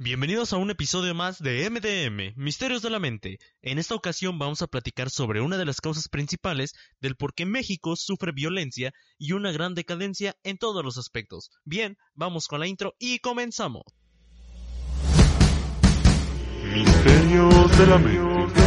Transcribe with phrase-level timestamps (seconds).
[0.00, 3.40] Bienvenidos a un episodio más de MDM, Misterios de la Mente.
[3.62, 7.46] En esta ocasión vamos a platicar sobre una de las causas principales del por qué
[7.46, 11.50] México sufre violencia y una gran decadencia en todos los aspectos.
[11.64, 13.82] Bien, vamos con la intro y comenzamos.
[16.72, 18.60] Misterios de la Mente.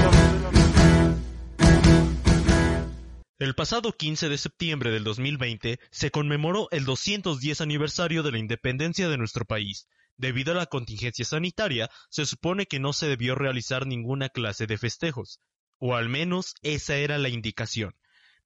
[3.39, 9.07] El pasado 15 de septiembre del 2020 se conmemoró el 210 aniversario de la independencia
[9.07, 9.87] de nuestro país.
[10.21, 14.77] Debido a la contingencia sanitaria, se supone que no se debió realizar ninguna clase de
[14.77, 15.39] festejos,
[15.79, 17.95] o al menos esa era la indicación.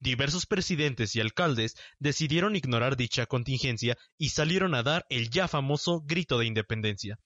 [0.00, 6.00] Diversos presidentes y alcaldes decidieron ignorar dicha contingencia y salieron a dar el ya famoso
[6.00, 7.18] grito de independencia.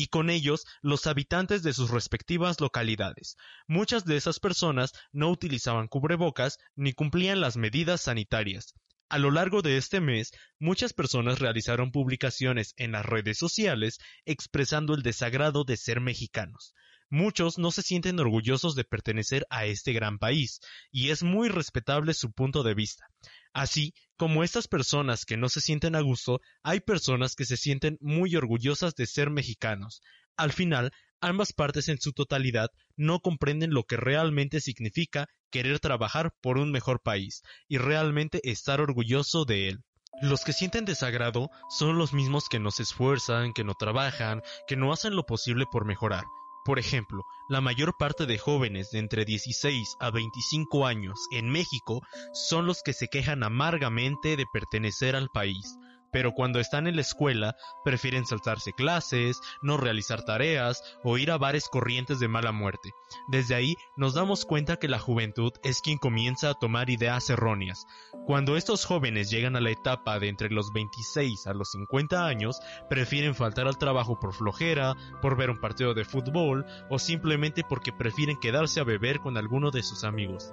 [0.00, 3.36] Y con ellos los habitantes de sus respectivas localidades.
[3.66, 8.72] Muchas de esas personas no utilizaban cubrebocas ni cumplían las medidas sanitarias.
[9.10, 14.94] A lo largo de este mes, muchas personas realizaron publicaciones en las redes sociales expresando
[14.94, 16.72] el desagrado de ser mexicanos.
[17.10, 20.60] Muchos no se sienten orgullosos de pertenecer a este gran país,
[20.92, 23.06] y es muy respetable su punto de vista.
[23.52, 27.98] Así como estas personas que no se sienten a gusto, hay personas que se sienten
[28.00, 30.02] muy orgullosas de ser mexicanos.
[30.36, 36.32] Al final, ambas partes en su totalidad no comprenden lo que realmente significa querer trabajar
[36.40, 39.80] por un mejor país y realmente estar orgulloso de él.
[40.22, 44.76] Los que sienten desagrado son los mismos que no se esfuerzan, que no trabajan, que
[44.76, 46.24] no hacen lo posible por mejorar.
[46.64, 52.02] Por ejemplo, la mayor parte de jóvenes de entre 16 a 25 años en México
[52.32, 55.78] son los que se quejan amargamente de pertenecer al país,
[56.12, 61.38] pero cuando están en la escuela prefieren saltarse clases, no realizar tareas o ir a
[61.38, 62.90] bares corrientes de mala muerte.
[63.28, 67.86] Desde ahí nos damos cuenta que la juventud es quien comienza a tomar ideas erróneas.
[68.26, 72.60] Cuando estos jóvenes llegan a la etapa de entre los 26 a los 50 años,
[72.88, 77.92] prefieren faltar al trabajo por flojera, por ver un partido de fútbol o simplemente porque
[77.92, 80.52] prefieren quedarse a beber con alguno de sus amigos.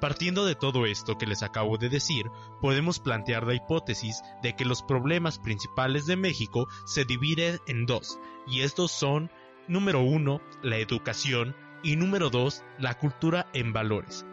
[0.00, 2.26] Partiendo de todo esto que les acabo de decir,
[2.60, 8.18] podemos plantear la hipótesis de que los problemas principales de México se dividen en dos,
[8.46, 9.30] y estos son,
[9.68, 14.26] número uno, la educación y número dos, la cultura en valores.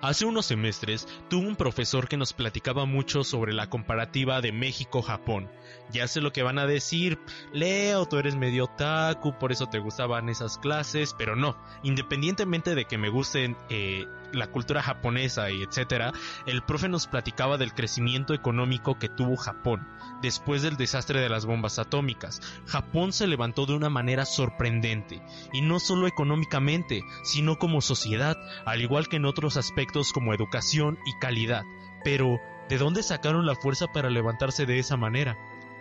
[0.00, 5.50] Hace unos semestres tuve un profesor que nos platicaba mucho sobre la comparativa de México-Japón.
[5.90, 7.18] Ya sé lo que van a decir,
[7.52, 12.84] Leo, tú eres medio otaku, por eso te gustaban esas clases, pero no, independientemente de
[12.84, 16.12] que me gusten eh, la cultura japonesa y etcétera,
[16.46, 19.86] el profe nos platicaba del crecimiento económico que tuvo Japón
[20.22, 22.40] después del desastre de las bombas atómicas.
[22.66, 25.22] Japón se levantó de una manera sorprendente,
[25.52, 30.98] y no solo económicamente, sino como sociedad, al igual que en otros aspectos como educación
[31.06, 31.62] y calidad.
[32.04, 35.36] Pero, ¿de dónde sacaron la fuerza para levantarse de esa manera?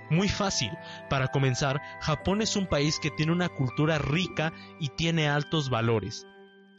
[0.10, 0.72] Muy fácil.
[1.10, 6.26] Para comenzar, Japón es un país que tiene una cultura rica y tiene altos valores.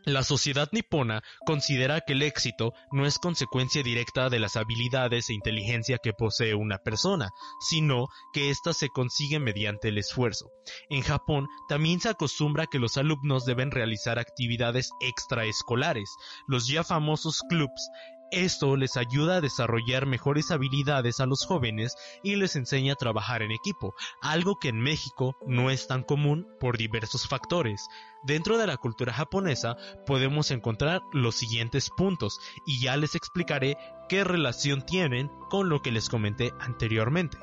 [0.08, 5.34] La sociedad nipona considera que el éxito no es consecuencia directa de las habilidades e
[5.34, 7.28] inteligencia que posee una persona,
[7.60, 10.46] sino que ésta se consigue mediante el esfuerzo.
[10.88, 16.08] En Japón también se acostumbra que los alumnos deben realizar actividades extraescolares,
[16.46, 17.90] los ya famosos clubs,
[18.30, 23.42] esto les ayuda a desarrollar mejores habilidades a los jóvenes y les enseña a trabajar
[23.42, 27.88] en equipo, algo que en México no es tan común por diversos factores.
[28.22, 33.76] Dentro de la cultura japonesa podemos encontrar los siguientes puntos y ya les explicaré
[34.08, 37.38] qué relación tienen con lo que les comenté anteriormente.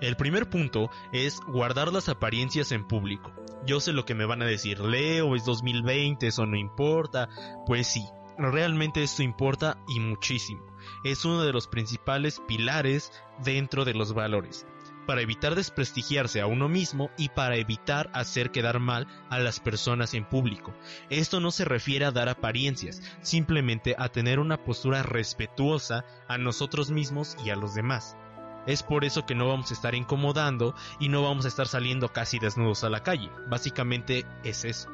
[0.00, 3.32] El primer punto es guardar las apariencias en público.
[3.66, 7.28] Yo sé lo que me van a decir, Leo, es 2020, eso no importa.
[7.66, 8.04] Pues sí,
[8.38, 10.64] realmente esto importa y muchísimo.
[11.04, 13.12] Es uno de los principales pilares
[13.42, 14.66] dentro de los valores,
[15.06, 20.14] para evitar desprestigiarse a uno mismo y para evitar hacer quedar mal a las personas
[20.14, 20.74] en público.
[21.10, 26.90] Esto no se refiere a dar apariencias, simplemente a tener una postura respetuosa a nosotros
[26.90, 28.16] mismos y a los demás.
[28.66, 32.12] Es por eso que no vamos a estar incomodando y no vamos a estar saliendo
[32.12, 33.30] casi desnudos a la calle.
[33.48, 34.88] Básicamente es eso.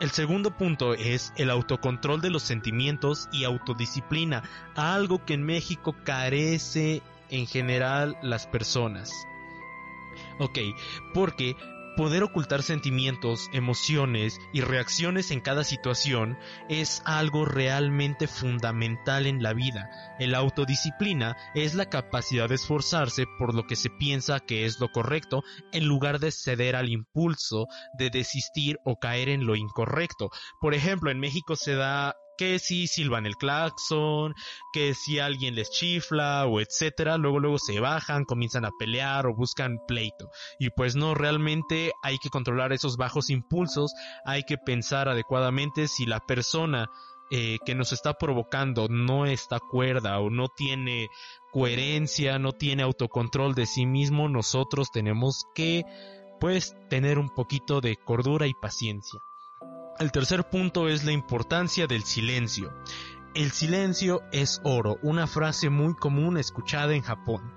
[0.00, 4.44] El segundo punto es el autocontrol de los sentimientos y autodisciplina,
[4.76, 9.12] algo que en México carece en general las personas.
[10.38, 10.58] Ok,
[11.14, 11.56] porque
[11.98, 19.52] Poder ocultar sentimientos, emociones y reacciones en cada situación es algo realmente fundamental en la
[19.52, 19.90] vida.
[20.20, 24.92] El autodisciplina es la capacidad de esforzarse por lo que se piensa que es lo
[24.92, 25.42] correcto
[25.72, 27.66] en lugar de ceder al impulso
[27.98, 30.30] de desistir o caer en lo incorrecto.
[30.60, 34.34] Por ejemplo, en México se da que si silban el claxon,
[34.72, 39.34] que si alguien les chifla o etcétera, luego luego se bajan, comienzan a pelear o
[39.34, 40.30] buscan pleito.
[40.58, 43.92] Y pues no, realmente hay que controlar esos bajos impulsos,
[44.24, 46.88] hay que pensar adecuadamente si la persona
[47.30, 51.08] eh, que nos está provocando no está cuerda o no tiene
[51.52, 55.84] coherencia, no tiene autocontrol de sí mismo, nosotros tenemos que
[56.40, 59.20] pues tener un poquito de cordura y paciencia.
[59.98, 62.72] El tercer punto es la importancia del silencio.
[63.34, 67.52] El silencio es oro, una frase muy común escuchada en Japón.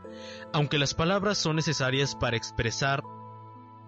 [0.52, 3.04] Aunque las palabras son necesarias para expresar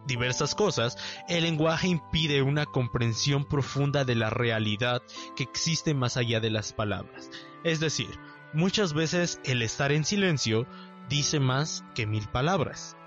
[0.06, 0.98] diversas cosas,
[1.28, 5.02] el lenguaje impide una comprensión profunda de la realidad
[5.36, 7.32] que existe más allá de las palabras.
[7.64, 8.20] Es decir,
[8.54, 10.68] muchas veces el estar en silencio
[11.10, 12.98] dice más que mil palabras.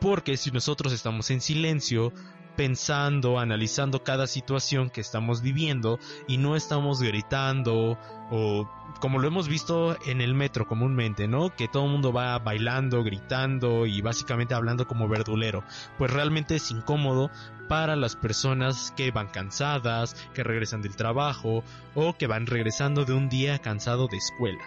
[0.00, 2.14] Porque si nosotros estamos en silencio,
[2.56, 7.98] pensando, analizando cada situación que estamos viviendo y no estamos gritando
[8.30, 8.68] o
[9.00, 11.54] como lo hemos visto en el metro comúnmente, ¿no?
[11.54, 15.64] Que todo el mundo va bailando, gritando y básicamente hablando como verdulero.
[15.98, 17.30] Pues realmente es incómodo
[17.68, 21.62] para las personas que van cansadas, que regresan del trabajo
[21.94, 24.64] o que van regresando de un día cansado de escuela.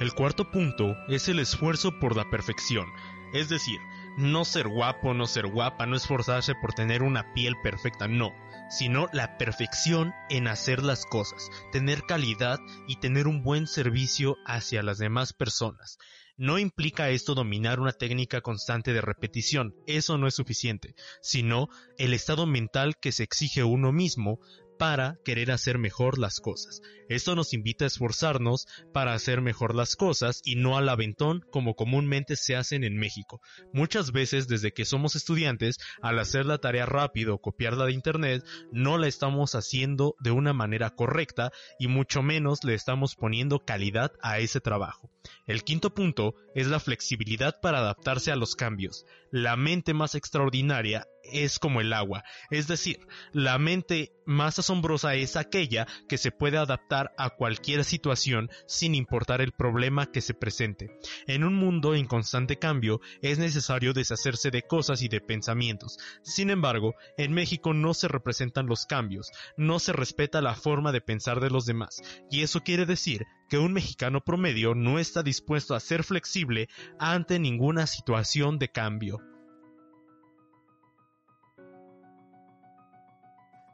[0.00, 2.86] El cuarto punto es el esfuerzo por la perfección,
[3.34, 3.78] es decir,
[4.16, 8.32] no ser guapo, no ser guapa, no esforzarse por tener una piel perfecta, no,
[8.68, 14.82] sino la perfección en hacer las cosas, tener calidad y tener un buen servicio hacia
[14.82, 15.98] las demás personas.
[16.36, 21.68] No implica esto dominar una técnica constante de repetición, eso no es suficiente, sino
[21.98, 24.40] el estado mental que se exige uno mismo
[24.80, 26.80] para querer hacer mejor las cosas.
[27.10, 31.74] Esto nos invita a esforzarnos para hacer mejor las cosas y no al aventón como
[31.74, 33.42] comúnmente se hacen en México.
[33.74, 38.42] Muchas veces desde que somos estudiantes, al hacer la tarea rápido o copiarla de internet,
[38.72, 44.12] no la estamos haciendo de una manera correcta y mucho menos le estamos poniendo calidad
[44.22, 45.10] a ese trabajo.
[45.46, 49.04] El quinto punto es la flexibilidad para adaptarse a los cambios.
[49.30, 55.36] La mente más extraordinaria es como el agua, es decir, la mente más asombrosa es
[55.36, 60.98] aquella que se puede adaptar a cualquier situación sin importar el problema que se presente.
[61.26, 65.98] En un mundo en constante cambio es necesario deshacerse de cosas y de pensamientos.
[66.22, 71.00] Sin embargo, en México no se representan los cambios, no se respeta la forma de
[71.00, 72.00] pensar de los demás,
[72.30, 76.68] y eso quiere decir que un mexicano promedio no está dispuesto a ser flexible
[77.00, 79.29] ante ninguna situación de cambio.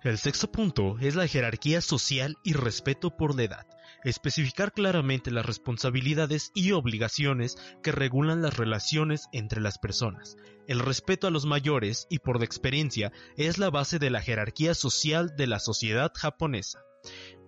[0.03, 3.67] El sexto punto es la jerarquía social y respeto por la edad.
[4.05, 10.37] Especificar claramente las responsabilidades y obligaciones que regulan las relaciones entre las personas.
[10.69, 14.75] El respeto a los mayores y por la experiencia es la base de la jerarquía
[14.75, 16.81] social de la sociedad japonesa.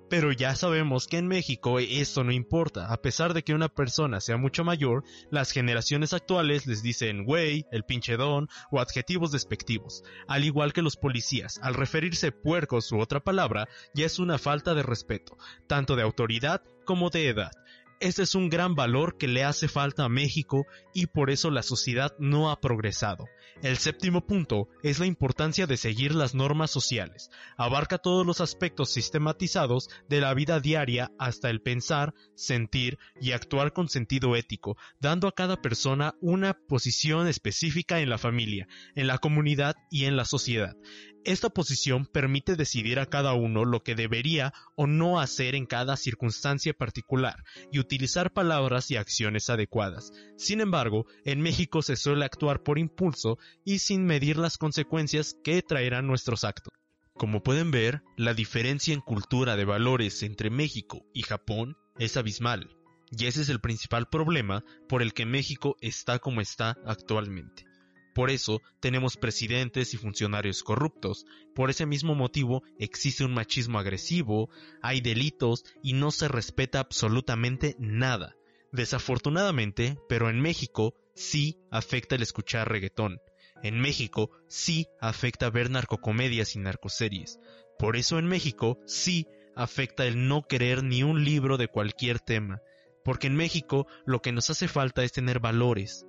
[0.08, 4.20] Pero ya sabemos que en México eso no importa, a pesar de que una persona
[4.20, 10.04] sea mucho mayor, las generaciones actuales les dicen güey, el pinche don o adjetivos despectivos,
[10.26, 14.74] al igual que los policías, al referirse puercos u otra palabra, ya es una falta
[14.74, 17.52] de respeto, tanto de autoridad como de edad.
[18.00, 21.64] Este es un gran valor que le hace falta a México y por eso la
[21.64, 23.24] sociedad no ha progresado.
[23.60, 27.28] El séptimo punto es la importancia de seguir las normas sociales.
[27.56, 33.72] Abarca todos los aspectos sistematizados de la vida diaria hasta el pensar, sentir y actuar
[33.72, 39.18] con sentido ético, dando a cada persona una posición específica en la familia, en la
[39.18, 40.76] comunidad y en la sociedad.
[41.24, 45.96] Esta posición permite decidir a cada uno lo que debería o no hacer en cada
[45.96, 50.12] circunstancia particular y utilizar palabras y acciones adecuadas.
[50.36, 55.60] Sin embargo, en México se suele actuar por impulso y sin medir las consecuencias que
[55.62, 56.72] traerán nuestros actos.
[57.14, 62.76] Como pueden ver, la diferencia en cultura de valores entre México y Japón es abismal,
[63.10, 67.67] y ese es el principal problema por el que México está como está actualmente.
[68.14, 71.24] Por eso tenemos presidentes y funcionarios corruptos.
[71.54, 74.50] Por ese mismo motivo existe un machismo agresivo,
[74.82, 78.34] hay delitos y no se respeta absolutamente nada.
[78.72, 83.20] Desafortunadamente, pero en México sí afecta el escuchar reggaetón.
[83.62, 87.38] En México sí afecta ver narcocomedias y narcoseries.
[87.78, 92.60] Por eso en México sí afecta el no querer ni un libro de cualquier tema.
[93.04, 96.06] Porque en México lo que nos hace falta es tener valores,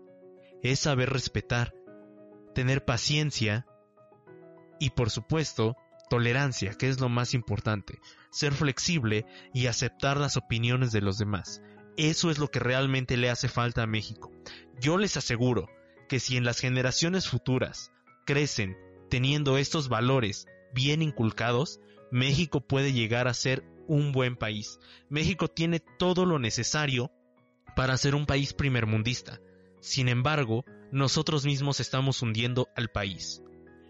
[0.62, 1.74] es saber respetar,
[2.53, 3.65] tener paciencia
[4.79, 5.75] y por supuesto
[6.10, 8.00] tolerancia, que es lo más importante,
[8.32, 11.62] ser flexible y aceptar las opiniones de los demás.
[11.98, 14.32] Eso es lo que realmente le hace falta a México.
[14.79, 15.70] Yo les aseguro
[16.08, 17.91] que si en las generaciones futuras
[18.25, 18.77] crecen
[19.10, 21.79] teniendo estos valores bien inculcados,
[22.12, 24.79] México puede llegar a ser un buen país.
[25.10, 27.12] México tiene todo lo necesario
[27.75, 29.39] para ser un país primermundista.
[29.81, 33.41] Sin embargo, nosotros mismos estamos hundiendo al país.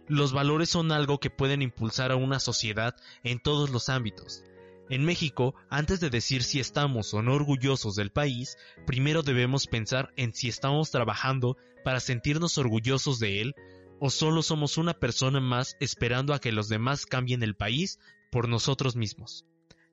[0.08, 4.44] Los valores son algo que pueden impulsar a una sociedad en todos los ámbitos.
[4.90, 10.12] En México, antes de decir si estamos o no orgullosos del país, primero debemos pensar
[10.16, 13.56] en si estamos trabajando para sentirnos orgullosos de él
[14.00, 18.00] o solo somos una persona más esperando a que los demás cambien el país
[18.32, 19.46] por nosotros mismos.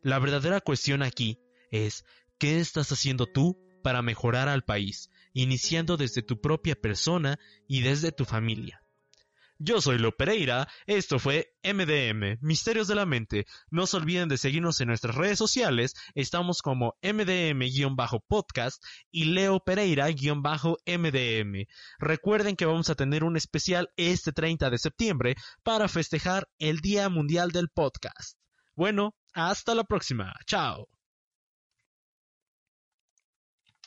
[0.03, 2.05] La verdadera cuestión aquí es
[2.39, 7.39] ¿qué estás haciendo tú para mejorar al país, iniciando desde tu propia persona
[7.69, 8.83] y desde tu familia?
[9.61, 13.47] Yo soy Lo Pereira, esto fue MDM, Misterios de la Mente.
[13.71, 21.67] No se olviden de seguirnos en nuestras redes sociales, estamos como MDM-podcast y Leo Pereira-MDM.
[22.01, 27.09] Recuerden que vamos a tener un especial este 30 de septiembre para festejar el Día
[27.09, 28.37] Mundial del Podcast.
[28.75, 30.89] Bueno, hasta la próxima, chao.